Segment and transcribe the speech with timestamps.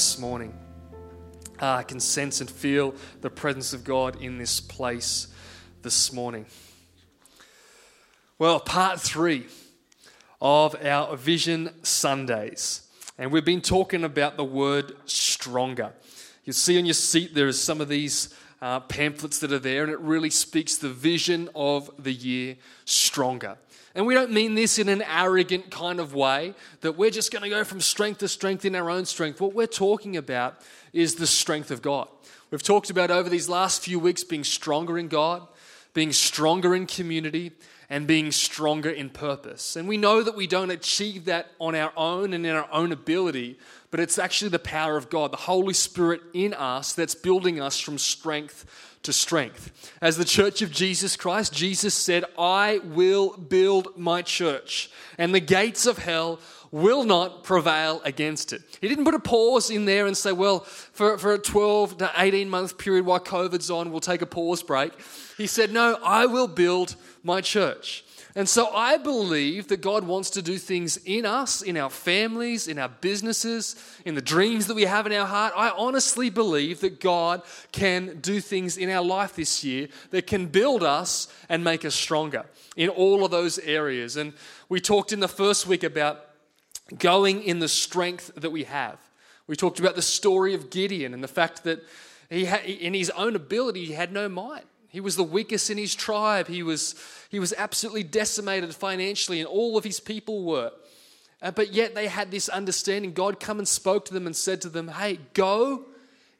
[0.00, 0.54] this morning.
[1.60, 5.26] Uh, I can sense and feel the presence of God in this place
[5.82, 6.46] this morning.
[8.38, 9.46] Well, part three
[10.40, 12.88] of our Vision Sundays.
[13.18, 15.92] And we've been talking about the word stronger.
[16.46, 19.82] You see on your seat there is some of these uh, pamphlets that are there,
[19.82, 23.58] and it really speaks the vision of the year stronger.
[23.94, 27.42] And we don't mean this in an arrogant kind of way, that we're just going
[27.42, 29.40] to go from strength to strength in our own strength.
[29.40, 30.60] What we're talking about
[30.92, 32.08] is the strength of God.
[32.50, 35.46] We've talked about over these last few weeks being stronger in God,
[35.92, 37.52] being stronger in community,
[37.88, 39.74] and being stronger in purpose.
[39.74, 42.92] And we know that we don't achieve that on our own and in our own
[42.92, 43.58] ability,
[43.90, 47.80] but it's actually the power of God, the Holy Spirit in us, that's building us
[47.80, 48.64] from strength
[49.02, 49.96] to strength.
[50.00, 55.40] As the church of Jesus Christ, Jesus said, I will build my church, and the
[55.40, 58.62] gates of hell will not prevail against it.
[58.80, 62.10] He didn't put a pause in there and say, well, for, for a 12 to
[62.16, 64.92] 18 month period while COVID's on, we'll take a pause break.
[65.36, 68.04] He said, no, I will build my church.
[68.36, 72.68] And so I believe that God wants to do things in us, in our families,
[72.68, 75.52] in our businesses, in the dreams that we have in our heart.
[75.56, 80.46] I honestly believe that God can do things in our life this year that can
[80.46, 84.16] build us and make us stronger in all of those areas.
[84.16, 84.32] And
[84.68, 86.26] we talked in the first week about
[86.98, 88.98] going in the strength that we have.
[89.48, 91.82] We talked about the story of Gideon and the fact that
[92.28, 94.64] he had, in his own ability, he had no might.
[94.90, 96.48] He was the weakest in his tribe.
[96.48, 96.94] He was,
[97.30, 100.72] he was absolutely decimated financially, and all of his people were.
[101.40, 103.12] Uh, but yet they had this understanding.
[103.12, 105.84] God come and spoke to them and said to them, Hey, go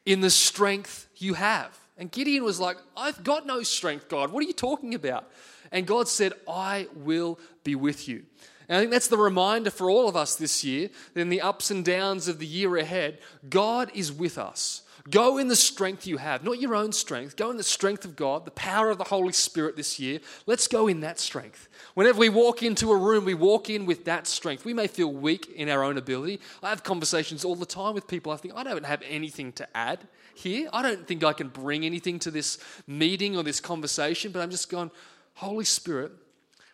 [0.05, 1.79] in the strength you have.
[1.97, 4.31] And Gideon was like, I've got no strength, God.
[4.31, 5.29] What are you talking about?
[5.71, 8.23] And God said, I will be with you.
[8.67, 11.71] And I think that's the reminder for all of us this year, in the ups
[11.71, 14.83] and downs of the year ahead, God is with us.
[15.09, 17.35] Go in the strength you have, not your own strength.
[17.35, 20.19] Go in the strength of God, the power of the Holy Spirit this year.
[20.45, 21.69] Let's go in that strength.
[21.95, 24.63] Whenever we walk into a room, we walk in with that strength.
[24.63, 26.39] We may feel weak in our own ability.
[26.61, 28.31] I have conversations all the time with people.
[28.31, 30.69] I think, I don't have anything to add here.
[30.71, 34.51] I don't think I can bring anything to this meeting or this conversation, but I'm
[34.51, 34.91] just going,
[35.35, 36.11] Holy Spirit,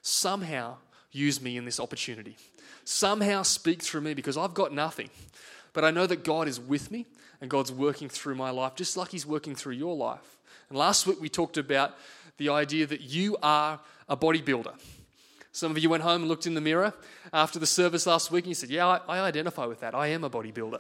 [0.02, 0.78] somehow
[1.12, 2.36] use me in this opportunity.
[2.84, 5.10] Somehow speak through me because I've got nothing.
[5.74, 7.06] But I know that God is with me
[7.42, 10.38] and God's working through my life, just like He's working through your life.
[10.70, 11.96] And last week we talked about
[12.38, 14.74] the idea that you are a bodybuilder.
[15.52, 16.94] Some of you went home and looked in the mirror
[17.34, 19.96] after the service last week and you said, Yeah, I, I identify with that.
[19.96, 20.80] I am a bodybuilder.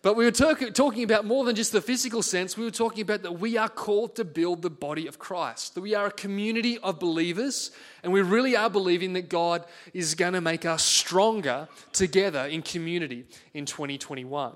[0.00, 2.56] But we were talk- talking about more than just the physical sense.
[2.56, 5.80] We were talking about that we are called to build the body of Christ, that
[5.80, 7.72] we are a community of believers,
[8.04, 12.62] and we really are believing that God is going to make us stronger together in
[12.62, 14.54] community in 2021.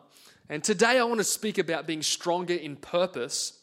[0.49, 3.59] And today I want to speak about being stronger in purpose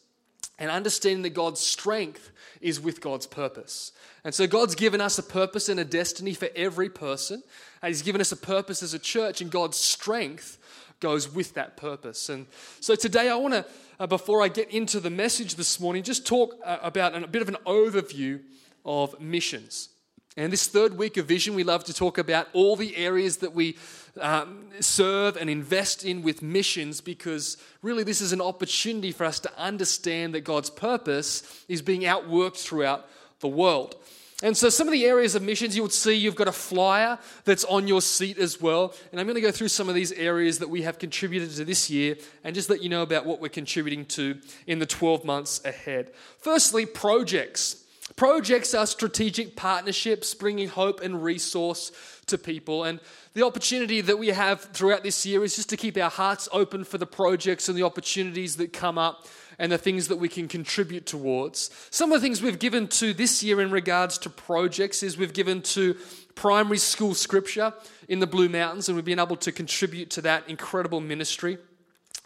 [0.58, 2.30] and understanding that God's strength
[2.60, 3.92] is with God's purpose.
[4.24, 7.42] And so God's given us a purpose and a destiny for every person.
[7.80, 10.58] And He's given us a purpose as a church, and God's strength
[11.00, 12.28] goes with that purpose.
[12.28, 12.46] And
[12.80, 13.64] so today I want to,
[13.98, 17.28] uh, before I get into the message this morning, just talk uh, about an, a
[17.28, 18.40] bit of an overview
[18.84, 19.88] of missions.
[20.36, 23.54] And this third week of vision, we love to talk about all the areas that
[23.54, 23.78] we
[24.20, 29.40] um, serve and invest in with missions because really this is an opportunity for us
[29.40, 33.08] to understand that God's purpose is being outworked throughout
[33.40, 33.96] the world.
[34.42, 37.18] And so, some of the areas of missions you would see, you've got a flyer
[37.44, 38.94] that's on your seat as well.
[39.10, 41.64] And I'm going to go through some of these areas that we have contributed to
[41.64, 45.26] this year and just let you know about what we're contributing to in the 12
[45.26, 46.12] months ahead.
[46.38, 47.84] Firstly, projects.
[48.16, 51.92] Projects are strategic partnerships bringing hope and resource
[52.26, 52.84] to people.
[52.84, 53.00] And
[53.34, 56.84] the opportunity that we have throughout this year is just to keep our hearts open
[56.84, 59.26] for the projects and the opportunities that come up
[59.58, 61.70] and the things that we can contribute towards.
[61.90, 65.34] Some of the things we've given to this year in regards to projects is we've
[65.34, 65.96] given to
[66.34, 67.74] primary school scripture
[68.08, 71.58] in the Blue Mountains, and we've been able to contribute to that incredible ministry.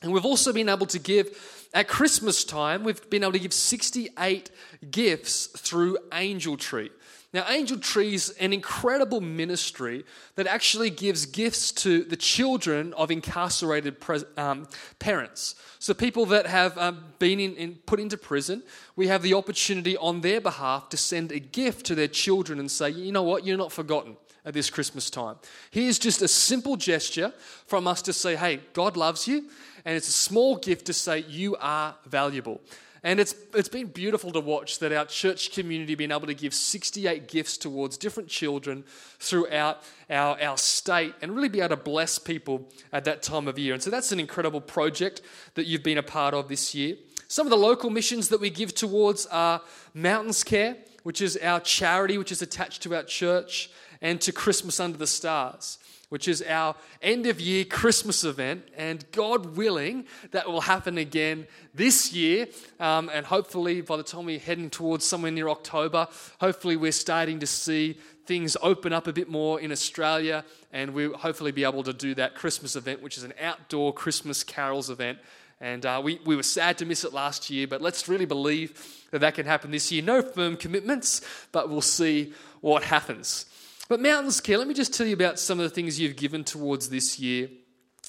[0.04, 3.54] And we've also been able to give, at Christmas time, we've been able to give
[3.54, 4.50] 68
[4.90, 6.90] gifts through Angel Tree.
[7.32, 10.04] Now, Angel Tree is an incredible ministry
[10.36, 13.96] that actually gives gifts to the children of incarcerated
[14.36, 14.68] um,
[14.98, 15.54] parents.
[15.78, 18.62] So, people that have um, been in, in, put into prison,
[18.94, 22.70] we have the opportunity on their behalf to send a gift to their children and
[22.70, 25.36] say, you know what, you're not forgotten at this Christmas time.
[25.70, 27.32] Here's just a simple gesture
[27.66, 29.48] from us to say, hey, God loves you,
[29.84, 32.60] and it's a small gift to say, you are valuable.
[33.02, 36.54] And it's, it's been beautiful to watch that our church community been able to give
[36.54, 38.82] 68 gifts towards different children
[39.18, 43.58] throughout our, our state and really be able to bless people at that time of
[43.58, 43.74] year.
[43.74, 45.20] And so that's an incredible project
[45.52, 46.96] that you've been a part of this year.
[47.28, 49.60] Some of the local missions that we give towards are
[49.92, 53.70] Mountains Care, which is our charity, which is attached to our church,
[54.00, 55.78] and to Christmas Under the Stars
[56.14, 58.62] which is our end of year Christmas event.
[58.76, 62.46] And God willing, that will happen again this year.
[62.78, 66.06] Um, and hopefully, by the time we're heading towards somewhere near October,
[66.38, 70.44] hopefully, we're starting to see things open up a bit more in Australia.
[70.72, 74.44] And we'll hopefully be able to do that Christmas event, which is an outdoor Christmas
[74.44, 75.18] carols event.
[75.60, 79.04] And uh, we, we were sad to miss it last year, but let's really believe
[79.10, 80.00] that that can happen this year.
[80.00, 83.46] No firm commitments, but we'll see what happens.
[83.86, 86.42] But Mountains Care, let me just tell you about some of the things you've given
[86.42, 87.50] towards this year.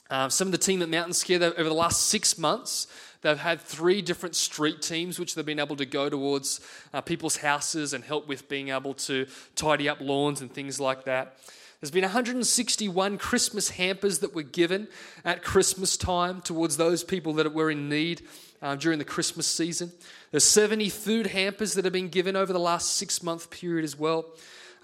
[0.09, 2.87] Uh, some of the team at Mountains Care, over the last six months,
[3.23, 6.61] they've had three different street teams which they've been able to go towards
[6.93, 11.03] uh, people's houses and help with being able to tidy up lawns and things like
[11.03, 11.35] that.
[11.81, 14.87] There's been 161 Christmas hampers that were given
[15.25, 18.21] at Christmas time towards those people that were in need
[18.61, 19.91] uh, during the Christmas season.
[20.31, 23.99] There's 70 food hampers that have been given over the last six month period as
[23.99, 24.27] well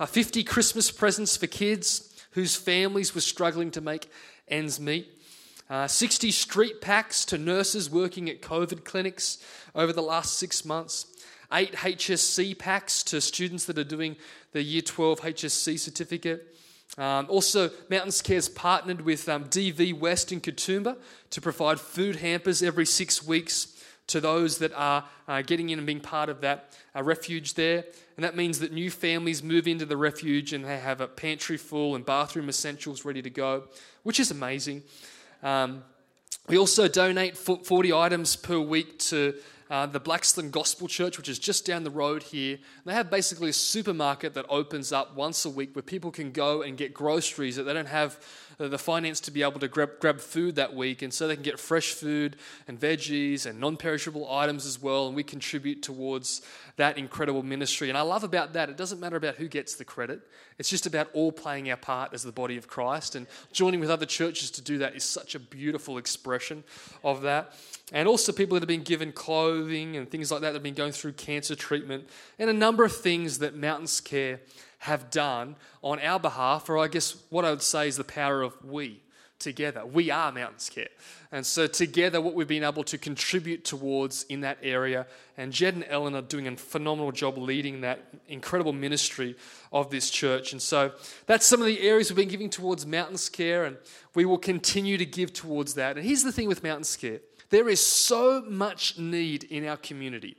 [0.06, 4.10] 50 Christmas presents for kids whose families were struggling to make
[4.48, 5.08] ends meet.
[5.70, 9.38] Uh, 60 street packs to nurses working at COVID clinics
[9.74, 11.06] over the last six months.
[11.54, 14.16] Eight HSC packs to students that are doing
[14.52, 16.56] the Year 12 HSC certificate.
[16.98, 20.98] Um, also, Mountains Care's partnered with um, DV West in Katoomba
[21.30, 25.86] to provide food hampers every six weeks to those that are uh, getting in and
[25.86, 27.86] being part of that uh, refuge there.
[28.22, 31.58] And that means that new families move into the refuge and they have a pantry
[31.58, 33.64] full and bathroom essentials ready to go,
[34.04, 34.84] which is amazing.
[35.42, 35.84] Um,
[36.48, 39.34] we also donate 40 items per week to
[39.72, 42.60] uh, the Blaxland Gospel Church, which is just down the road here.
[42.86, 46.62] They have basically a supermarket that opens up once a week where people can go
[46.62, 48.20] and get groceries that they don't have
[48.70, 51.02] the finance to be able to grab, grab food that week.
[51.02, 52.36] And so they can get fresh food
[52.68, 55.08] and veggies and non perishable items as well.
[55.08, 56.42] And we contribute towards
[56.78, 57.90] that incredible ministry.
[57.90, 60.22] And I love about that, it doesn't matter about who gets the credit,
[60.58, 63.16] it's just about all playing our part as the body of Christ.
[63.16, 66.64] And joining with other churches to do that is such a beautiful expression
[67.04, 67.54] of that.
[67.92, 70.74] And also, people that have been given clothing and things like that that have been
[70.74, 72.08] going through cancer treatment,
[72.40, 74.40] and a number of things that Mountains Care
[74.82, 78.42] have done on our behalf, or I guess what I would say is the power
[78.42, 79.02] of we
[79.38, 79.86] together.
[79.86, 80.90] We are Mountains Care.
[81.32, 85.06] And so, together, what we've been able to contribute towards in that area,
[85.38, 89.36] and Jed and Ellen are doing a phenomenal job leading that incredible ministry
[89.72, 90.52] of this church.
[90.52, 90.92] And so,
[91.28, 93.78] that's some of the areas we've been giving towards Mountains Care, and
[94.16, 95.96] we will continue to give towards that.
[95.96, 97.20] And here's the thing with Mountains Care
[97.52, 100.38] there is so much need in our community.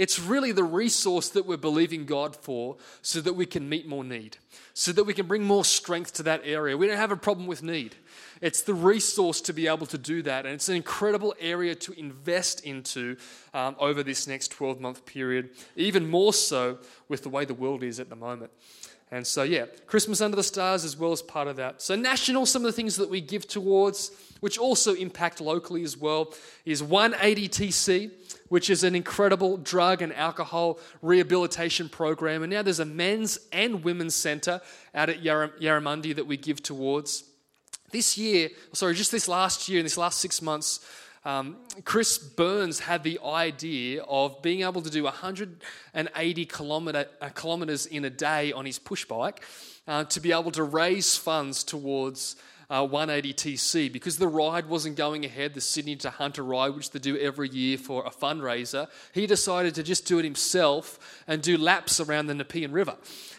[0.00, 4.02] It's really the resource that we're believing God for so that we can meet more
[4.02, 4.38] need,
[4.72, 6.74] so that we can bring more strength to that area.
[6.74, 7.96] We don't have a problem with need.
[8.40, 10.46] It's the resource to be able to do that.
[10.46, 13.18] And it's an incredible area to invest into
[13.52, 16.78] um, over this next 12 month period, even more so
[17.10, 18.52] with the way the world is at the moment.
[19.10, 21.82] And so, yeah, Christmas Under the Stars as well as part of that.
[21.82, 25.96] So, national, some of the things that we give towards, which also impact locally as
[25.96, 28.10] well, is 180TC
[28.50, 32.42] which is an incredible drug and alcohol rehabilitation program.
[32.42, 34.60] And now there's a men's and women's center
[34.92, 37.24] out at Yarramundi that we give towards.
[37.92, 40.84] This year, sorry, just this last year, in this last six months,
[41.24, 47.86] um, Chris Burns had the idea of being able to do 180 kilometer, uh, kilometers
[47.86, 49.44] in a day on his push bike
[49.86, 52.34] uh, to be able to raise funds towards
[52.70, 57.00] uh, 180TC because the ride wasn't going ahead, the Sydney to Hunter ride, which they
[57.00, 58.86] do every year for a fundraiser.
[59.12, 62.94] He decided to just do it himself and do laps around the Nepean River.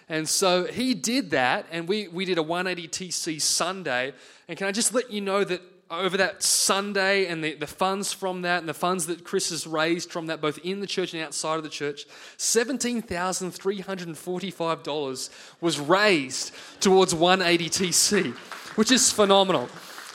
[0.10, 4.12] And so he did that, and we, we did a 180TC Sunday.
[4.50, 8.14] And can I just let you know that over that Sunday and the, the funds
[8.14, 11.14] from that and the funds that Chris has raised from that, both in the church
[11.14, 12.06] and outside of the church,
[12.38, 18.34] $17,345 was raised towards 180TC
[18.76, 19.70] which is phenomenal.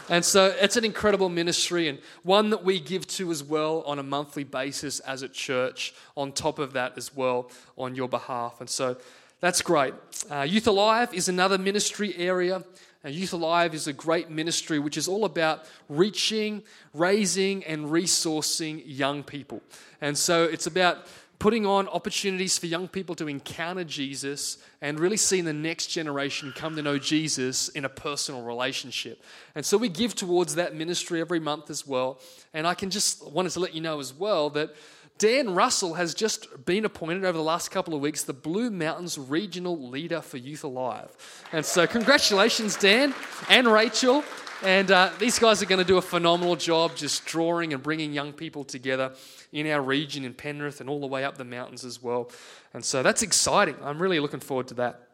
[0.08, 3.98] And so it's an incredible ministry and one that we give to as well on
[3.98, 8.60] a monthly basis as a church, on top of that as well on your behalf.
[8.60, 8.96] And so
[9.40, 9.94] that's great.
[10.30, 12.62] Uh, Youth Alive is another ministry area.
[13.02, 16.62] And Youth Alive is a great ministry which is all about reaching,
[16.94, 19.60] raising, and resourcing young people.
[20.00, 21.06] And so it's about
[21.38, 26.52] putting on opportunities for young people to encounter Jesus and really seeing the next generation
[26.56, 29.22] come to know Jesus in a personal relationship.
[29.54, 32.20] And so we give towards that ministry every month as well.
[32.54, 34.74] And I can just wanted to let you know as well that
[35.18, 39.16] Dan Russell has just been appointed over the last couple of weeks the Blue Mountains
[39.16, 41.10] Regional Leader for Youth Alive.
[41.52, 43.14] And so, congratulations, Dan
[43.48, 44.24] and Rachel.
[44.62, 48.12] And uh, these guys are going to do a phenomenal job just drawing and bringing
[48.12, 49.12] young people together
[49.52, 52.30] in our region in Penrith and all the way up the mountains as well.
[52.72, 53.76] And so that's exciting.
[53.82, 55.05] I'm really looking forward to that.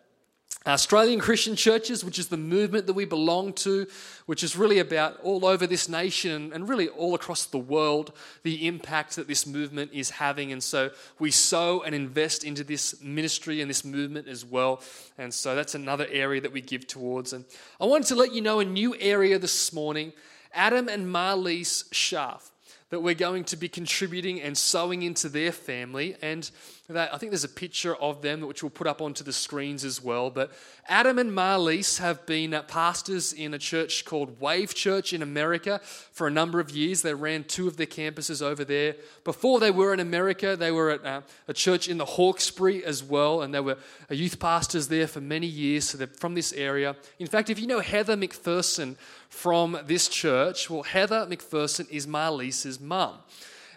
[0.67, 3.87] Australian Christian churches, which is the movement that we belong to,
[4.27, 8.13] which is really about all over this nation and really all across the world,
[8.45, 10.53] the impact that this movement is having.
[10.53, 14.83] And so we sow and invest into this ministry and this movement as well.
[15.19, 17.33] And so that's another area that we give towards.
[17.33, 17.45] And
[17.81, 20.13] I wanted to let you know a new area this morning
[20.55, 22.51] Adam and Marliese Scharf
[22.93, 26.15] that we're going to be contributing and sowing into their family.
[26.21, 26.49] And
[26.93, 29.85] that, I think there's a picture of them which we'll put up onto the screens
[29.85, 30.31] as well.
[30.31, 30.53] But
[30.89, 35.81] Adam and Marliese have been uh, pastors in a church called Wave Church in America
[35.83, 37.03] for a number of years.
[37.03, 38.97] They ran two of their campuses over there.
[39.25, 43.03] Before they were in America, they were at uh, a church in the Hawkesbury as
[43.03, 43.79] well, and they were
[44.11, 45.87] youth pastors there for many years.
[45.87, 46.97] So they're from this area.
[47.19, 48.97] In fact, if you know Heather McPherson,
[49.33, 50.69] from this church.
[50.69, 53.17] Well, Heather McPherson is Marlise's mum.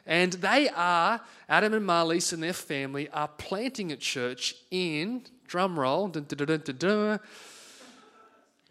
[0.06, 6.12] And they are, Adam and Marlise and their family are planting a church in, drumroll,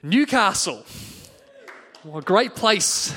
[0.03, 0.85] Newcastle.
[2.03, 3.15] What a great place.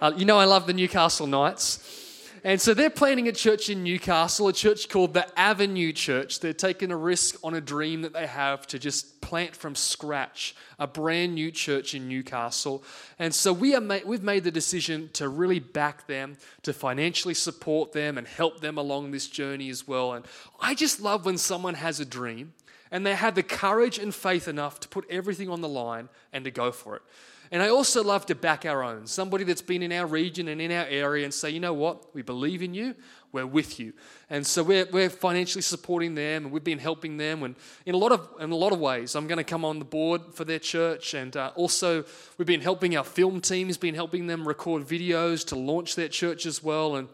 [0.00, 2.01] Uh, you know, I love the Newcastle Knights.
[2.44, 6.40] And so they're planning a church in Newcastle, a church called the Avenue Church.
[6.40, 10.56] They're taking a risk on a dream that they have to just plant from scratch
[10.76, 12.82] a brand new church in Newcastle.
[13.20, 17.92] And so we are we've made the decision to really back them, to financially support
[17.92, 20.12] them and help them along this journey as well.
[20.12, 20.24] And
[20.60, 22.54] I just love when someone has a dream
[22.90, 26.44] and they have the courage and faith enough to put everything on the line and
[26.44, 27.02] to go for it.
[27.52, 30.58] And I also love to back our own, somebody that's been in our region and
[30.58, 32.94] in our area and say, you know what, we believe in you,
[33.30, 33.92] we're with you.
[34.30, 37.42] And so we're, we're financially supporting them and we've been helping them.
[37.42, 37.54] And
[37.84, 39.14] in a lot of, in a lot of ways.
[39.14, 41.12] I'm going to come on the board for their church.
[41.12, 42.06] And uh, also
[42.38, 46.08] we've been helping our film team, has been helping them record videos to launch their
[46.08, 46.96] church as well.
[46.96, 47.08] And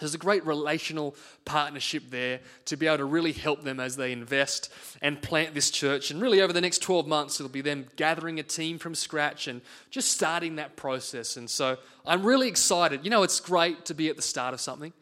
[0.00, 1.14] there's a great relational
[1.44, 5.70] partnership there to be able to really help them as they invest and plant this
[5.70, 6.10] church.
[6.10, 9.48] And really, over the next 12 months, it'll be them gathering a team from scratch
[9.48, 11.36] and just starting that process.
[11.36, 11.76] And so
[12.06, 13.04] I'm really excited.
[13.04, 14.92] You know, it's great to be at the start of something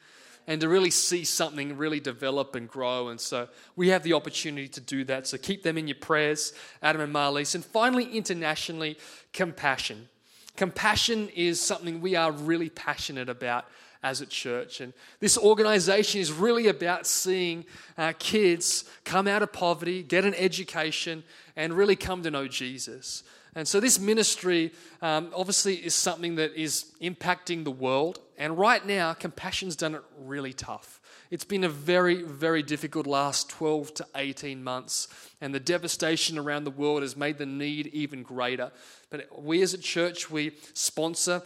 [0.46, 3.08] and to really see something really develop and grow.
[3.08, 5.26] And so we have the opportunity to do that.
[5.26, 7.54] So keep them in your prayers, Adam and Marliese.
[7.54, 8.96] And finally, internationally,
[9.32, 10.08] compassion.
[10.56, 13.66] Compassion is something we are really passionate about
[14.02, 14.80] as a church.
[14.80, 17.64] And this organization is really about seeing
[17.96, 21.24] uh, kids come out of poverty, get an education,
[21.56, 23.22] and really come to know Jesus.
[23.54, 28.20] And so, this ministry um, obviously is something that is impacting the world.
[28.36, 31.00] And right now, Compassion's done it really tough.
[31.30, 35.08] It's been a very, very difficult last 12 to 18 months,
[35.40, 38.70] and the devastation around the world has made the need even greater.
[39.10, 41.42] But we as a church, we sponsor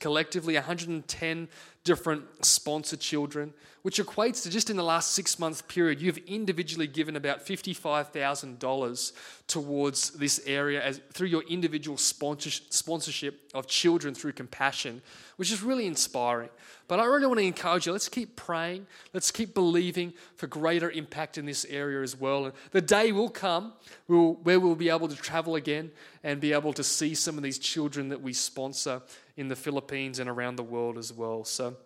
[0.00, 1.48] collectively 110
[1.86, 6.88] different sponsor children, which equates to just in the last six month period, you've individually
[6.88, 9.12] given about $55,000
[9.46, 15.00] towards this area as, through your individual sponsorship of children through compassion,
[15.36, 16.48] which is really inspiring.
[16.88, 20.90] But I really want to encourage you let's keep praying, let's keep believing for greater
[20.90, 22.46] impact in this area as well.
[22.46, 23.72] And the day will come
[24.08, 25.92] where we'll be able to travel again
[26.26, 29.00] and be able to see some of these children that we sponsor
[29.36, 31.44] in the Philippines and around the world as well.
[31.44, 31.76] So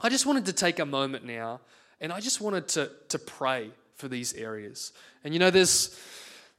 [0.00, 1.60] I just wanted to take a moment now
[2.00, 4.92] and I just wanted to, to pray for these areas.
[5.24, 5.98] And you know, there's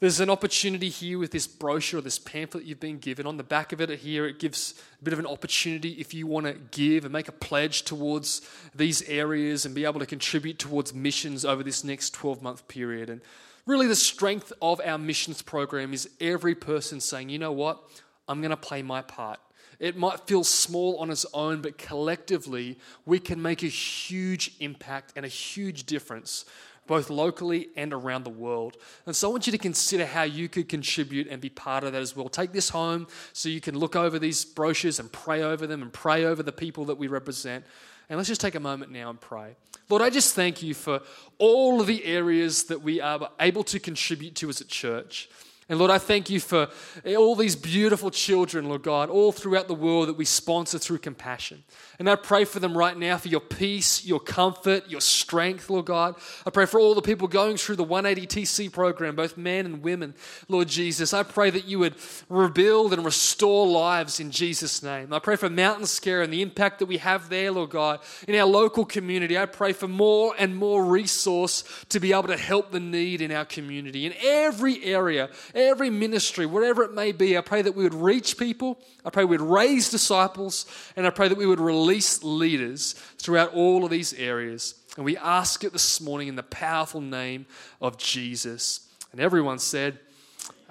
[0.02, 3.26] there's an opportunity here with this brochure or this pamphlet you've been given.
[3.26, 6.28] On the back of it here, it gives a bit of an opportunity if you
[6.28, 8.42] want to give and make a pledge towards
[8.76, 13.10] these areas and be able to contribute towards missions over this next 12 month period.
[13.10, 13.22] And
[13.66, 17.82] really, the strength of our missions program is every person saying, you know what,
[18.28, 19.40] I'm going to play my part.
[19.80, 25.14] It might feel small on its own, but collectively, we can make a huge impact
[25.16, 26.46] and a huge difference,
[26.88, 28.78] both locally and around the world.
[29.06, 31.94] And so I want you to consider how you could contribute and be part of
[31.94, 32.30] that as well.
[32.30, 35.92] Take this home so you can look over these brochures and pray over them and
[35.92, 37.66] pray over the people that we represent.
[38.10, 39.56] And let's just take a moment now and pray.
[39.90, 41.02] Lord, I just thank you for
[41.38, 45.30] all of the areas that we are able to contribute to as a church.
[45.70, 46.70] And Lord, I thank you for
[47.06, 51.64] all these beautiful children, Lord God, all throughout the world that we sponsor through compassion.
[52.00, 55.86] And I pray for them right now for your peace, your comfort, your strength, Lord
[55.86, 56.16] God.
[56.46, 60.16] I pray for all the people going through the 180TC program, both men and women,
[60.50, 61.14] Lord Jesus.
[61.14, 61.96] I pray that you would
[62.30, 65.14] rebuild and restore lives in Jesus' name.
[65.14, 68.36] I pray for Mountains Care and the impact that we have there, Lord God, in
[68.36, 69.38] our local community.
[69.38, 73.32] I pray for more and more resource to be able to help the need in
[73.32, 77.38] our community, in every area, every ministry, whatever it may be.
[77.38, 78.80] I pray that we would reach people.
[79.06, 83.54] I pray we would raise disciples, and I pray that we would release leaders throughout
[83.54, 84.76] all of these areas.
[84.96, 87.46] And we ask it this morning in the powerful name
[87.82, 88.88] of Jesus.
[89.12, 90.00] And everyone said,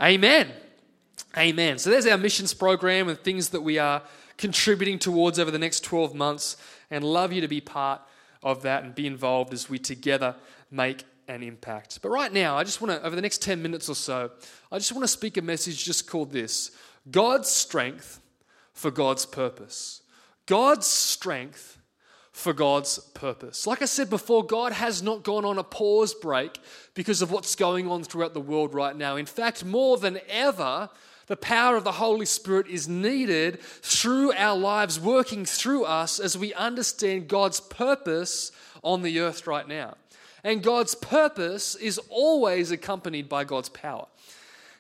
[0.00, 0.50] Amen.
[1.36, 1.78] Amen.
[1.78, 4.02] So there's our missions program and things that we are
[4.36, 6.56] contributing towards over the next 12 months.
[6.90, 8.02] And love you to be part
[8.42, 10.34] of that and be involved as we together
[10.70, 12.00] make an impact.
[12.02, 14.30] But right now, I just want to, over the next 10 minutes or so,
[14.70, 16.70] I just want to speak a message just called this
[17.10, 18.20] God's strength
[18.72, 20.02] for God's purpose.
[20.46, 21.78] God's strength
[22.32, 23.66] for God's purpose.
[23.66, 26.58] Like I said before, God has not gone on a pause break
[26.94, 29.16] because of what's going on throughout the world right now.
[29.16, 30.88] In fact, more than ever,
[31.26, 36.36] the power of the Holy Spirit is needed through our lives, working through us as
[36.36, 38.50] we understand God's purpose
[38.82, 39.94] on the earth right now.
[40.44, 44.06] And God's purpose is always accompanied by God's power.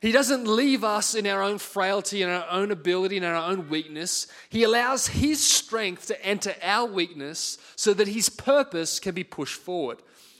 [0.00, 3.68] He doesn't leave us in our own frailty and our own ability and our own
[3.68, 4.26] weakness.
[4.48, 9.60] He allows His strength to enter our weakness so that His purpose can be pushed
[9.60, 9.98] forward.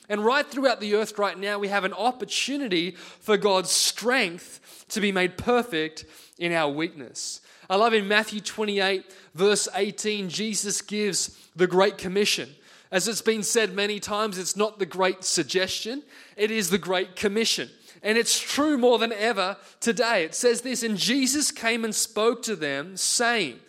[0.09, 5.01] And right throughout the earth right now, we have an opportunity for God's strength to
[5.01, 6.07] be made perfect
[6.39, 7.41] in our weakness.
[7.71, 12.51] I love in Matthew 28, verse 18, Jesus gives the Great Commission.
[12.93, 16.03] As it's been said many times, it's not the Great Suggestion,
[16.37, 17.71] it is the Great Commission.
[18.03, 20.25] And it's true more than ever today.
[20.25, 23.61] It says this And Jesus came and spoke to them, saying,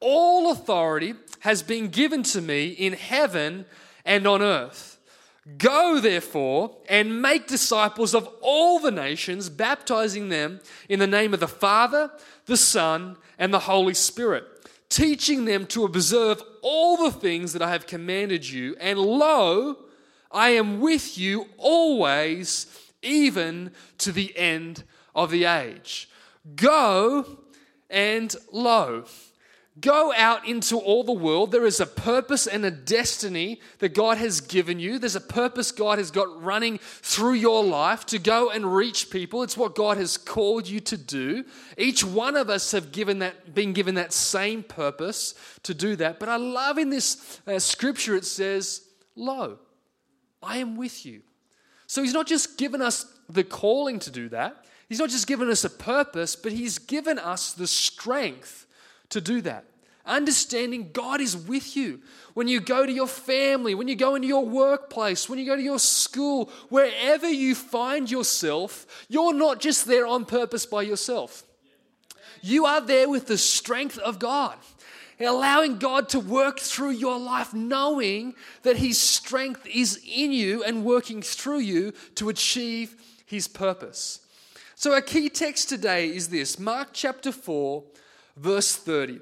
[0.00, 3.64] All authority has been given to me in heaven
[4.04, 4.98] and on earth.
[5.56, 11.40] Go, therefore, and make disciples of all the nations, baptizing them in the name of
[11.40, 12.10] the Father,
[12.44, 14.44] the Son, and the Holy Spirit,
[14.88, 18.76] teaching them to observe all the things that I have commanded you.
[18.80, 19.76] And lo,
[20.30, 22.66] I am with you always
[23.02, 26.08] even to the end of the age.
[26.54, 27.38] Go
[27.90, 29.04] and lo.
[29.80, 31.52] Go out into all the world.
[31.52, 34.98] There is a purpose and a destiny that God has given you.
[34.98, 39.42] There's a purpose God has got running through your life to go and reach people.
[39.42, 41.44] It's what God has called you to do.
[41.76, 46.18] Each one of us have given that, been given that same purpose to do that.
[46.18, 48.82] But I love in this uh, scripture it says,
[49.14, 49.58] "Lo,
[50.42, 51.22] I am with you
[51.88, 55.50] so he's not just given us the calling to do that, he's not just given
[55.50, 58.66] us a purpose, but he's given us the strength
[59.10, 59.64] to do that.
[60.06, 62.00] Understanding God is with you.
[62.32, 65.56] When you go to your family, when you go into your workplace, when you go
[65.56, 71.44] to your school, wherever you find yourself, you're not just there on purpose by yourself.
[72.40, 74.56] You are there with the strength of God
[75.26, 80.84] allowing God to work through your life, knowing that His strength is in you and
[80.84, 82.94] working through you to achieve
[83.26, 84.20] His purpose.
[84.74, 87.82] So, our key text today is this Mark chapter 4,
[88.38, 89.20] verse 30.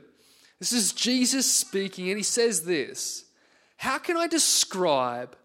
[0.59, 3.25] This is Jesus speaking, and He says this
[3.77, 5.37] How can I describe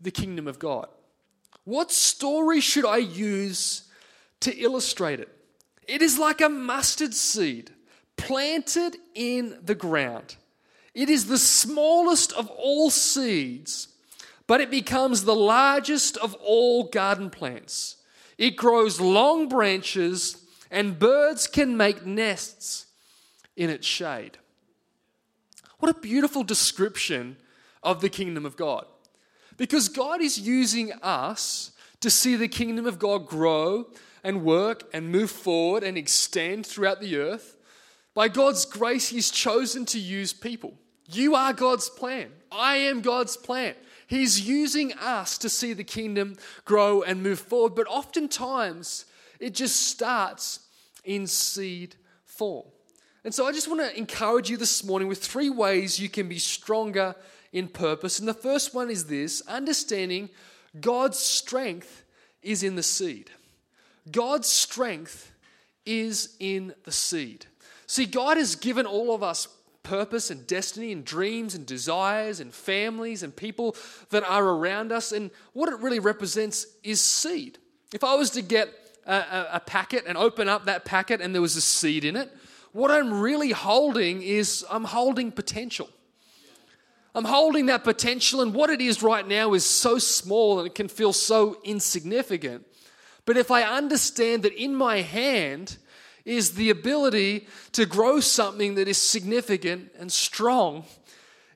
[0.00, 0.88] the kingdom of God?
[1.64, 3.84] What story should I use
[4.40, 5.28] to illustrate it?
[5.86, 7.70] It is like a mustard seed
[8.16, 10.36] planted in the ground.
[10.94, 13.88] It is the smallest of all seeds,
[14.46, 17.96] but it becomes the largest of all garden plants.
[18.36, 22.86] It grows long branches, and birds can make nests
[23.60, 24.38] in its shade.
[25.80, 27.36] What a beautiful description
[27.82, 28.86] of the kingdom of God.
[29.58, 33.84] Because God is using us to see the kingdom of God grow
[34.24, 37.58] and work and move forward and extend throughout the earth.
[38.14, 40.72] By God's grace, He's chosen to use people.
[41.12, 42.30] You are God's plan.
[42.50, 43.74] I am God's plan.
[44.06, 49.04] He's using us to see the kingdom grow and move forward, but oftentimes
[49.38, 50.60] it just starts
[51.04, 52.64] in seed form.
[53.24, 56.28] And so I just want to encourage you this morning with three ways you can
[56.28, 57.14] be stronger
[57.52, 58.18] in purpose.
[58.18, 60.30] And the first one is this understanding
[60.80, 62.04] God's strength
[62.42, 63.30] is in the seed.
[64.10, 65.32] God's strength
[65.84, 67.46] is in the seed.
[67.86, 69.48] See, God has given all of us
[69.82, 73.74] purpose and destiny and dreams and desires and families and people
[74.10, 75.12] that are around us.
[75.12, 77.58] And what it really represents is seed.
[77.92, 78.68] If I was to get
[79.06, 82.16] a, a, a packet and open up that packet and there was a seed in
[82.16, 82.30] it,
[82.72, 85.88] what I'm really holding is I'm holding potential.
[87.14, 90.76] I'm holding that potential, and what it is right now is so small and it
[90.76, 92.64] can feel so insignificant.
[93.24, 95.76] But if I understand that in my hand
[96.24, 100.84] is the ability to grow something that is significant and strong,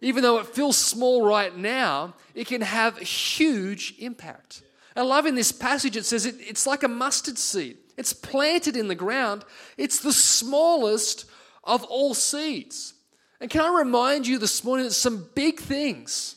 [0.01, 4.63] even though it feels small right now, it can have a huge impact.
[4.97, 7.79] I love in this passage, it says it, it's like a mustard seed.
[7.97, 9.45] It's planted in the ground.
[9.77, 11.27] It's the smallest
[11.63, 12.95] of all seeds.
[13.41, 16.37] And can I remind you this morning that some big things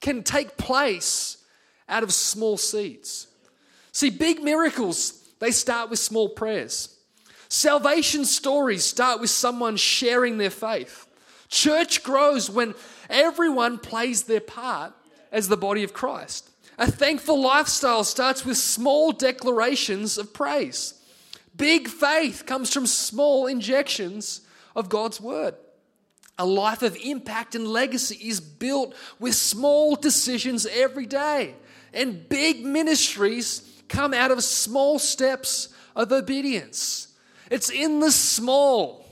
[0.00, 1.38] can take place
[1.88, 3.28] out of small seeds?
[3.92, 6.96] See, big miracles, they start with small prayers.
[7.48, 11.06] Salvation stories start with someone sharing their faith.
[11.48, 12.74] Church grows when
[13.08, 14.92] everyone plays their part
[15.30, 16.50] as the body of Christ.
[16.78, 20.94] A thankful lifestyle starts with small declarations of praise.
[21.56, 24.42] Big faith comes from small injections
[24.74, 25.54] of God's word.
[26.38, 31.54] A life of impact and legacy is built with small decisions every day.
[31.94, 37.08] And big ministries come out of small steps of obedience.
[37.50, 39.06] It's in the small,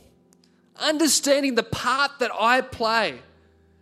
[0.78, 3.20] understanding the part that I play.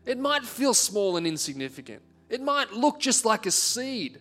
[0.05, 4.19] It might feel small and insignificant, it might look just like a seed.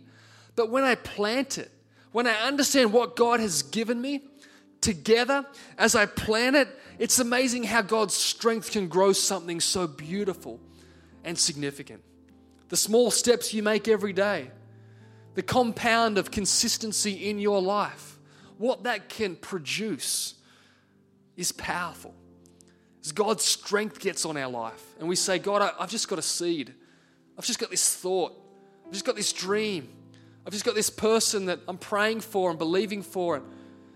[0.57, 1.71] But when I plant it,
[2.11, 4.21] when I understand what God has given me,
[4.81, 5.45] together
[5.77, 6.67] as I plant it,
[6.99, 10.59] it's amazing how God's strength can grow something so beautiful
[11.23, 12.03] and significant.
[12.67, 14.51] The small steps you make every day,
[15.35, 18.19] the compound of consistency in your life,
[18.57, 20.35] what that can produce
[21.37, 22.13] is powerful.
[23.03, 26.19] As God's strength gets on our life, and we say, God, I, have just got
[26.19, 26.73] a seed.
[27.41, 28.39] I've just got this thought.
[28.85, 29.89] I've just got this dream.
[30.45, 33.37] I've just got this person that I'm praying for and believing for.
[33.37, 33.45] And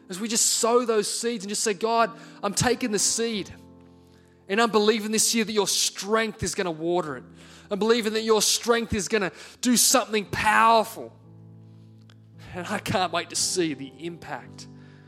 [0.09, 2.09] as we just sow those seeds and just say, God,
[2.41, 3.53] I'm taking the seed.
[4.49, 7.23] And I'm believing this year that your strength is going to water it.
[7.69, 9.31] I'm believing that your strength is going to
[9.61, 11.13] do something powerful.
[12.55, 14.65] And I can't wait to see the impact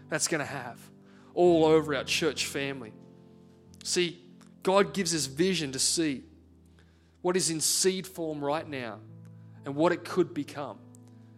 [0.10, 0.80] that's going to have
[1.34, 2.94] all over our church family.
[3.84, 4.24] See,
[4.62, 6.24] God gives us vision to see
[7.28, 9.00] what is in seed form right now
[9.66, 10.78] and what it could become.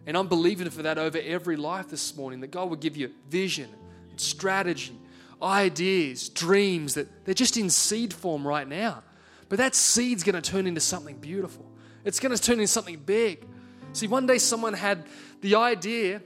[0.06, 3.10] And I'm believing for that over every life this morning that God will give you
[3.28, 3.68] vision,
[4.14, 4.96] strategy,
[5.42, 9.02] ideas, dreams that they're just in seed form right now.
[9.48, 11.68] But that seed's going to turn into something beautiful.
[12.04, 13.44] It's going to turn into something big.
[13.92, 15.02] See, one day someone had
[15.40, 16.22] the idea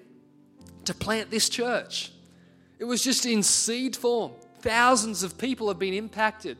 [0.84, 2.12] to plant this church.
[2.78, 4.32] It was just in seed form.
[4.58, 6.58] Thousands of people have been impacted,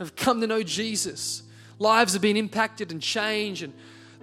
[0.00, 1.44] have come to know Jesus.
[1.78, 3.72] Lives have been impacted and changed, and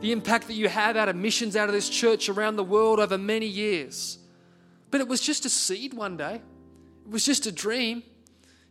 [0.01, 2.99] the impact that you have out of missions out of this church around the world
[2.99, 4.17] over many years.
[4.91, 6.41] But it was just a seed one day,
[7.05, 8.03] it was just a dream.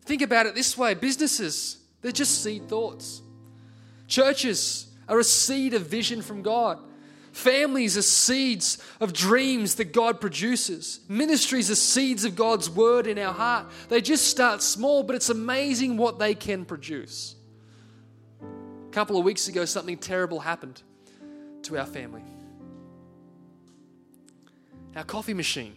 [0.04, 3.22] Think about it this way businesses, they're just seed thoughts.
[4.08, 6.78] Churches are a seed of vision from God.
[7.32, 11.00] Families are seeds of dreams that God produces.
[11.08, 13.68] Ministries are seeds of God's word in our heart.
[13.88, 17.34] They just start small, but it's amazing what they can produce.
[18.92, 20.82] A couple of weeks ago, something terrible happened
[21.62, 22.20] to our family.
[24.94, 25.74] Our coffee machine.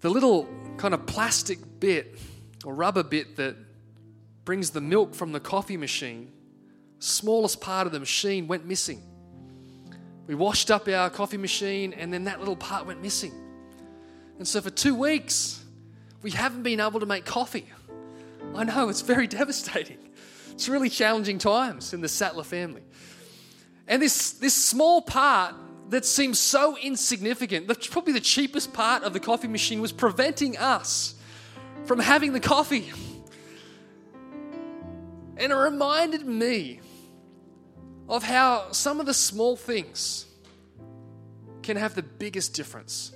[0.00, 2.18] The little kind of plastic bit
[2.64, 3.54] or rubber bit that
[4.46, 6.32] brings the milk from the coffee machine,
[7.00, 9.02] smallest part of the machine went missing.
[10.26, 13.34] We washed up our coffee machine and then that little part went missing.
[14.38, 15.62] And so for two weeks,
[16.22, 17.66] we haven't been able to make coffee.
[18.54, 19.98] I know, it's very devastating.
[20.52, 22.82] It's really challenging times in the Sattler family.
[23.88, 25.54] And this, this small part
[25.90, 31.14] that seems so insignificant, probably the cheapest part of the coffee machine, was preventing us
[31.84, 32.90] from having the coffee.
[35.36, 36.80] And it reminded me
[38.08, 40.26] of how some of the small things
[41.62, 43.12] can have the biggest difference.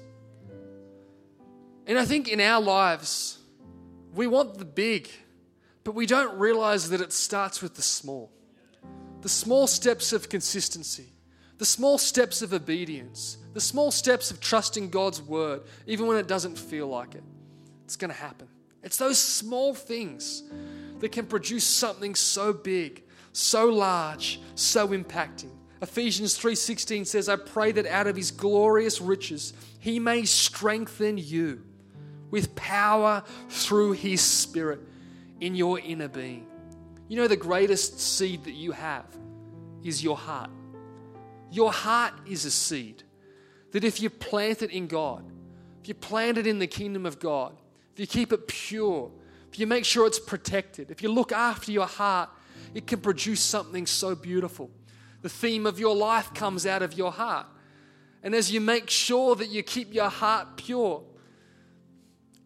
[1.87, 3.39] And I think in our lives,
[4.15, 5.09] we want the big,
[5.87, 8.33] but we don't realize that it starts with the small
[9.21, 11.07] the small steps of consistency,
[11.59, 16.27] the small steps of obedience, the small steps of trusting God's word, even when it
[16.27, 17.23] doesn't feel like it.
[17.85, 18.47] It's going to happen.
[18.83, 20.43] It's those small things
[20.99, 25.53] that can produce something so big, so large, so impacting.
[25.81, 31.63] Ephesians 3:16 says, "I pray that out of his glorious riches he may strengthen you
[32.33, 34.81] with power through his spirit
[35.41, 36.47] in your inner being."
[37.09, 39.07] You know, the greatest seed that you have
[39.83, 40.51] is your heart.
[41.51, 43.03] Your heart is a seed.
[43.73, 45.23] that if you plant it in God,
[45.83, 47.55] if you plant it in the kingdom of God,
[47.93, 49.11] if you keep it pure,
[49.53, 52.31] if you make sure it's protected, if you look after your heart,
[52.73, 54.71] it can produce something so beautiful.
[55.21, 57.47] The theme of your life comes out of your heart.
[58.23, 61.03] And as you make sure that you keep your heart pure,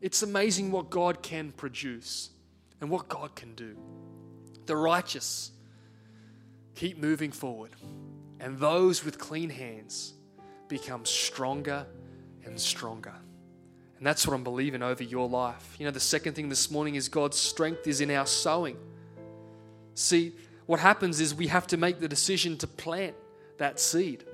[0.01, 2.31] it's amazing what God can produce
[2.81, 3.77] and what God can do.
[4.67, 5.53] The righteous
[6.75, 7.71] keep moving forward,
[8.39, 10.15] and those with clean hands
[10.69, 11.87] become stronger
[12.45, 13.15] and stronger.
[13.99, 15.77] And that's what I'm believing over your life.
[15.79, 18.79] You know, the second thing this morning is God's strength is in our sowing.
[19.95, 20.33] See,
[20.65, 23.15] what happens is we have to make the decision to plant
[23.59, 24.25] that seed,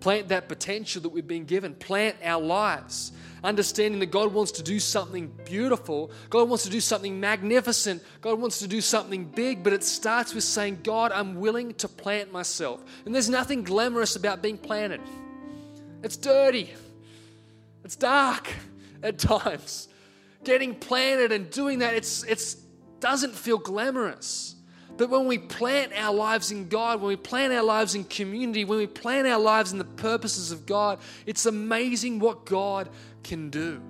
[0.00, 3.12] plant that potential that we've been given, plant our lives
[3.44, 8.40] understanding that God wants to do something beautiful, God wants to do something magnificent, God
[8.40, 12.32] wants to do something big, but it starts with saying, God, I'm willing to plant
[12.32, 12.82] myself.
[13.04, 15.02] And there's nothing glamorous about being planted,
[16.02, 16.72] it's dirty,
[17.84, 18.48] it's dark
[19.02, 19.88] at times.
[20.42, 22.54] Getting planted and doing that, it's, it's
[23.00, 24.53] doesn't feel glamorous.
[24.96, 28.64] But when we plant our lives in God, when we plant our lives in community,
[28.64, 32.88] when we plant our lives in the purposes of God, it's amazing what God
[33.24, 33.82] can do,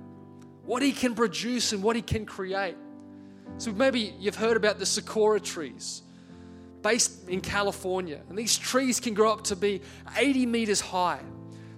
[0.65, 2.77] what He can produce, and what He can create.
[3.59, 6.03] So maybe you've heard about the sequoia trees
[6.83, 8.21] based in California.
[8.29, 9.83] And these trees can grow up to be
[10.17, 11.21] 80 meters high,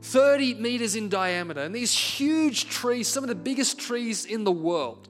[0.03, 1.61] 30 meters in diameter.
[1.61, 5.09] And these huge trees, some of the biggest trees in the world.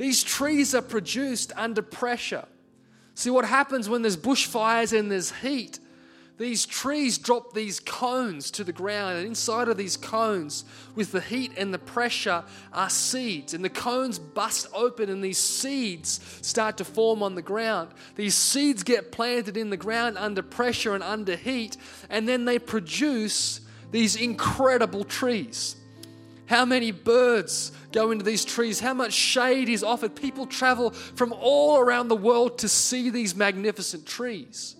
[0.00, 2.46] These trees are produced under pressure.
[3.14, 5.78] See what happens when there's bushfires and there's heat?
[6.38, 11.20] These trees drop these cones to the ground, and inside of these cones, with the
[11.20, 13.52] heat and the pressure, are seeds.
[13.52, 17.90] And the cones bust open, and these seeds start to form on the ground.
[18.16, 21.76] These seeds get planted in the ground under pressure and under heat,
[22.08, 23.60] and then they produce
[23.90, 25.76] these incredible trees.
[26.50, 28.80] How many birds go into these trees?
[28.80, 30.16] How much shade is offered?
[30.16, 34.74] People travel from all around the world to see these magnificent trees.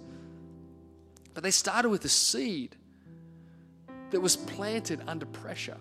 [1.32, 2.74] But they started with a seed
[4.10, 5.76] that was planted under pressure.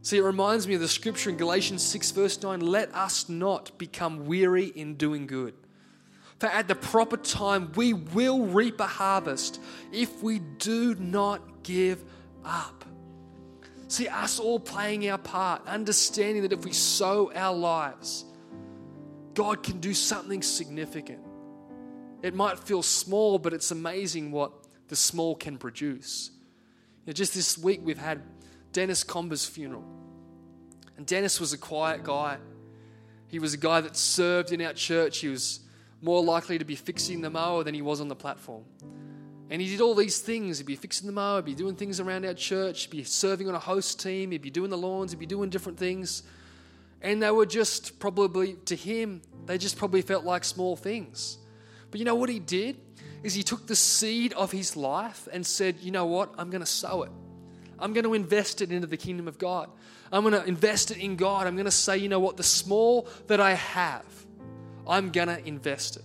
[0.00, 3.76] See, it reminds me of the scripture in Galatians 6, verse 9 let us not
[3.76, 5.52] become weary in doing good.
[6.38, 9.60] For at the proper time, we will reap a harvest
[9.92, 12.02] if we do not give
[12.42, 12.81] up.
[13.92, 18.24] See, us all playing our part, understanding that if we sow our lives,
[19.34, 21.20] God can do something significant.
[22.22, 24.50] It might feel small, but it's amazing what
[24.88, 26.30] the small can produce.
[27.04, 28.22] You know, just this week, we've had
[28.72, 29.84] Dennis Comber's funeral.
[30.96, 32.38] And Dennis was a quiet guy.
[33.28, 35.18] He was a guy that served in our church.
[35.18, 35.60] He was
[36.00, 38.64] more likely to be fixing the mower than he was on the platform.
[39.52, 40.56] And he did all these things.
[40.56, 43.50] He'd be fixing the mower, he'd be doing things around our church, he'd be serving
[43.50, 46.22] on a host team, he'd be doing the lawns, he'd be doing different things.
[47.02, 51.36] And they were just probably, to him, they just probably felt like small things.
[51.90, 52.78] But you know what he did?
[53.22, 56.32] Is he took the seed of his life and said, you know what?
[56.38, 57.10] I'm going to sow it.
[57.78, 59.68] I'm going to invest it into the kingdom of God.
[60.10, 61.46] I'm going to invest it in God.
[61.46, 62.38] I'm going to say, you know what?
[62.38, 64.06] The small that I have,
[64.88, 66.04] I'm going to invest it.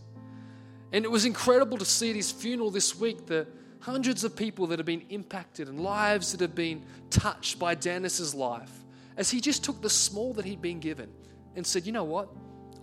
[0.92, 3.48] And it was incredible to see at his funeral this week the
[3.80, 8.34] hundreds of people that have been impacted and lives that have been touched by Dennis's
[8.34, 8.72] life
[9.18, 11.10] as he just took the small that he'd been given
[11.56, 12.30] and said, you know what?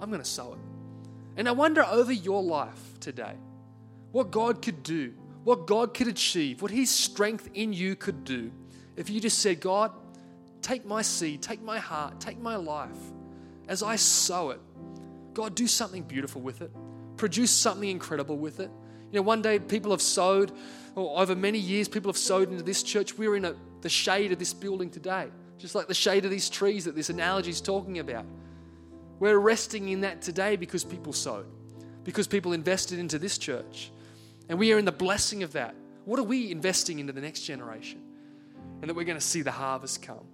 [0.00, 0.58] I'm going to sow it.
[1.36, 3.34] And I wonder over your life today
[4.12, 5.14] what God could do,
[5.44, 8.52] what God could achieve, what his strength in you could do
[8.96, 9.92] if you just said, God,
[10.62, 12.90] take my seed, take my heart, take my life.
[13.66, 14.60] As I sow it,
[15.32, 16.70] God, do something beautiful with it
[17.16, 18.70] produce something incredible with it.
[19.10, 20.52] You know, one day people have sowed,
[20.94, 23.16] or over many years, people have sowed into this church.
[23.16, 26.48] We're in a, the shade of this building today, just like the shade of these
[26.50, 28.26] trees that this analogy is talking about.
[29.20, 31.46] We're resting in that today because people sowed,
[32.02, 33.92] because people invested into this church.
[34.48, 35.74] And we are in the blessing of that.
[36.04, 38.02] What are we investing into the next generation?
[38.80, 40.26] And that we're going to see the harvest come.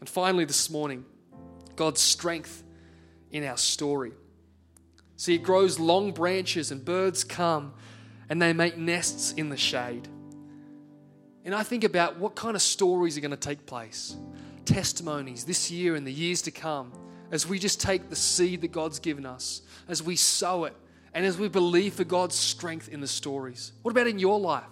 [0.00, 1.04] And finally, this morning,
[1.76, 2.64] God's strength
[3.30, 4.12] in our story.
[5.16, 7.74] See, it grows long branches, and birds come
[8.28, 10.08] and they make nests in the shade.
[11.44, 14.16] And I think about what kind of stories are going to take place,
[14.64, 16.92] testimonies this year and the years to come,
[17.30, 20.74] as we just take the seed that God's given us, as we sow it,
[21.12, 23.72] and as we believe for God's strength in the stories.
[23.82, 24.64] What about in your life?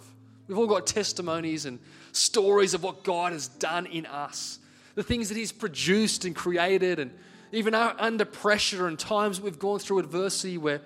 [0.49, 1.79] We've all got testimonies and
[2.13, 4.59] stories of what God has done in us,
[4.95, 7.13] the things that He's produced and created and
[7.53, 10.81] even under pressure and times we've gone through adversity where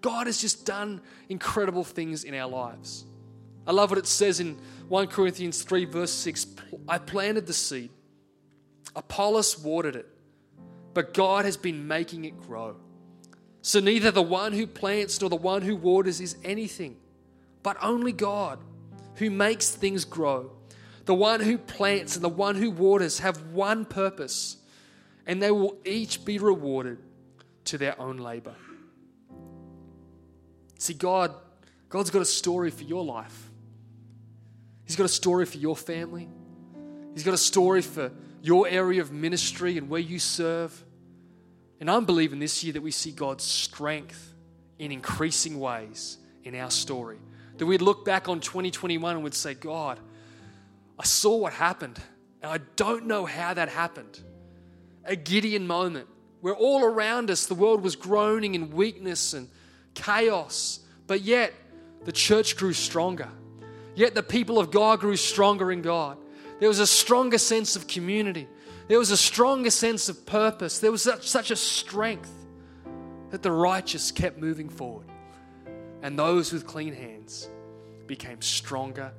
[0.00, 3.04] God has just done incredible things in our lives.
[3.66, 6.46] I love what it says in 1 Corinthians 3, verse 6
[6.88, 7.90] I planted the seed,
[8.96, 10.06] Apollos watered it,
[10.94, 12.76] but God has been making it grow.
[13.62, 16.96] So neither the one who plants nor the one who waters is anything,
[17.62, 18.58] but only God
[19.16, 20.52] who makes things grow.
[21.04, 24.57] The one who plants and the one who waters have one purpose,
[25.28, 26.98] and they will each be rewarded
[27.66, 28.54] to their own labor.
[30.78, 31.34] See, God,
[31.90, 33.50] God's got a story for your life.
[34.86, 36.28] He's got a story for your family.
[37.12, 38.10] He's got a story for
[38.40, 40.82] your area of ministry and where you serve.
[41.78, 44.32] And I'm believing this year that we see God's strength
[44.78, 47.18] in increasing ways in our story.
[47.58, 50.00] That we'd look back on 2021 and would say, God,
[50.98, 52.00] I saw what happened,
[52.40, 54.20] and I don't know how that happened.
[55.04, 56.08] A Gideon moment
[56.40, 59.48] where all around us the world was groaning in weakness and
[59.94, 61.52] chaos, but yet
[62.04, 63.28] the church grew stronger.
[63.94, 66.18] Yet the people of God grew stronger in God.
[66.60, 68.48] There was a stronger sense of community.
[68.86, 70.78] There was a stronger sense of purpose.
[70.78, 72.32] There was such, such a strength
[73.30, 75.06] that the righteous kept moving forward.
[76.02, 77.48] And those with clean hands
[78.06, 79.12] became stronger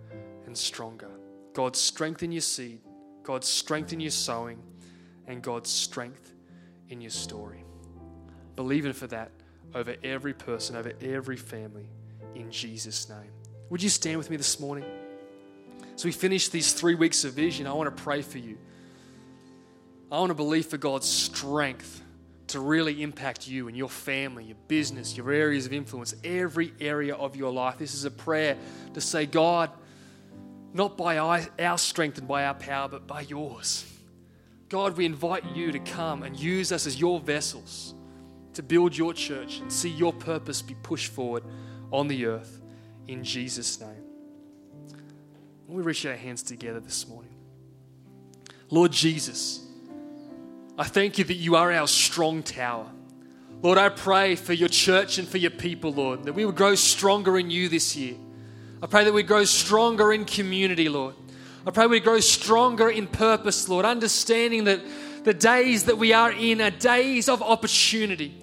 [0.45, 1.09] and stronger.
[1.53, 2.81] God, strength in your seed,
[3.23, 4.61] God, strength in your sowing,
[5.29, 6.33] and God's strength
[6.89, 7.63] in your story.
[8.55, 9.31] Believing for that
[9.73, 11.87] over every person, over every family,
[12.35, 13.31] in Jesus' name.
[13.69, 14.83] Would you stand with me this morning?
[15.93, 18.57] As we finish these three weeks of vision, I want to pray for you.
[20.11, 22.01] I want to believe for God's strength
[22.47, 27.13] to really impact you and your family, your business, your areas of influence, every area
[27.13, 27.77] of your life.
[27.77, 28.57] This is a prayer
[28.95, 29.69] to say, God,
[30.73, 33.85] not by our strength and by our power, but by yours.
[34.69, 37.95] God, we invite you to come and use us as your vessels
[38.53, 41.43] to build your church and see your purpose be pushed forward
[41.91, 42.61] on the earth
[43.07, 44.03] in Jesus' name.
[45.67, 47.31] We reach our hands together this morning.
[48.69, 49.65] Lord Jesus,
[50.77, 52.87] I thank you that you are our strong tower.
[53.61, 56.75] Lord, I pray for your church and for your people, Lord, that we would grow
[56.75, 58.15] stronger in you this year.
[58.81, 61.15] I pray that we grow stronger in community, Lord.
[61.65, 64.81] I pray we grow stronger in purpose, Lord, understanding that
[65.23, 68.33] the days that we are in are days of opportunity.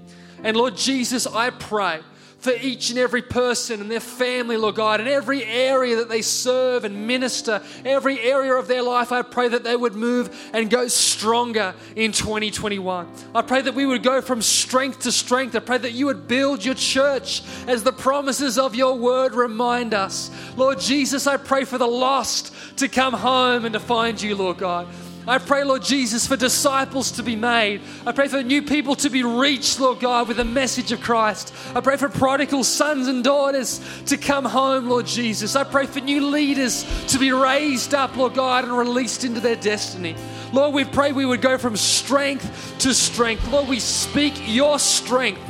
[0.43, 2.01] And Lord Jesus, I pray
[2.47, 6.23] for each and every person and their family, Lord God, in every area that they
[6.23, 10.71] serve and minister, every area of their life, I pray that they would move and
[10.71, 13.09] go stronger in 2021.
[13.35, 15.57] I pray that we would go from strength to strength.
[15.57, 19.93] I pray that you would build your church as the promises of your word remind
[19.93, 20.31] us.
[20.57, 24.59] Lord Jesus, I pray for the lost to come home and to find you, Lord
[24.59, 24.87] God.
[25.29, 27.81] I pray, Lord Jesus, for disciples to be made.
[28.07, 31.53] I pray for new people to be reached, Lord God, with the message of Christ.
[31.75, 35.57] I pray for prodigal sons and daughters to come home, Lord Jesus.
[35.57, 39.57] I pray for new leaders to be raised up, Lord God, and released into their
[39.57, 40.15] destiny.
[40.53, 43.51] Lord, we pray we would go from strength to strength.
[43.51, 45.41] Lord, we speak your strength,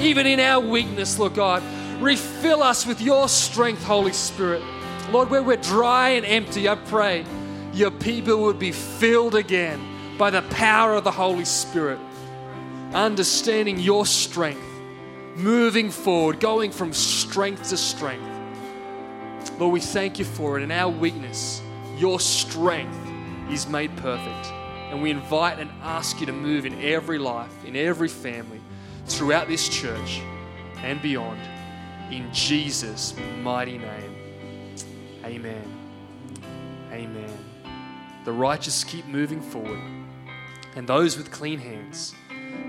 [0.00, 1.62] even in our weakness, Lord God.
[2.00, 4.62] Refill us with your strength, Holy Spirit.
[5.10, 7.26] Lord, where we're dry and empty, I pray
[7.76, 9.80] your people would be filled again
[10.16, 11.98] by the power of the Holy Spirit,
[12.94, 14.64] understanding your strength,
[15.34, 18.24] moving forward, going from strength to strength.
[19.58, 20.62] Lord, we thank you for it.
[20.62, 21.60] In our weakness,
[21.98, 22.96] your strength
[23.50, 24.46] is made perfect.
[24.90, 28.60] And we invite and ask you to move in every life, in every family,
[29.06, 30.20] throughout this church
[30.78, 31.40] and beyond.
[32.10, 34.74] In Jesus' mighty name.
[35.24, 35.64] Amen.
[36.92, 37.25] Amen.
[38.26, 39.78] The righteous keep moving forward,
[40.74, 42.12] and those with clean hands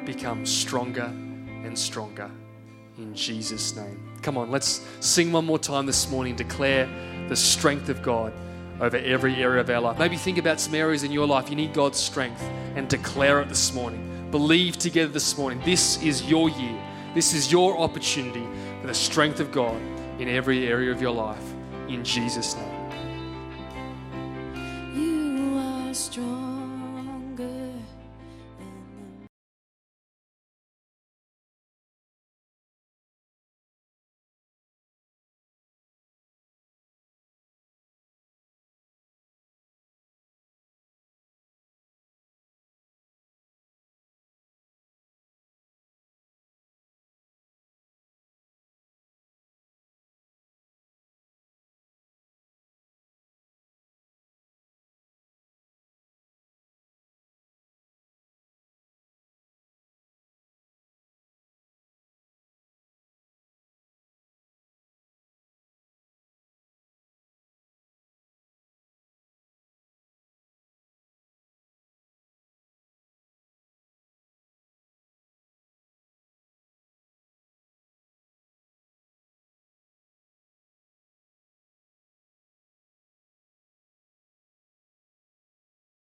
[0.06, 2.30] become stronger and stronger
[3.00, 4.08] in Jesus' name.
[4.22, 6.88] Come on, let's sing one more time this morning, declare
[7.28, 8.34] the strength of God
[8.80, 9.98] over every area of our life.
[9.98, 12.44] Maybe think about some areas in your life you need God's strength
[12.76, 14.28] and declare it this morning.
[14.30, 15.60] Believe together this morning.
[15.66, 16.80] This is your year.
[17.16, 18.46] This is your opportunity
[18.82, 19.82] for the strength of God
[20.20, 21.52] in every area of your life.
[21.88, 22.77] In Jesus' name.
[25.98, 26.37] strong.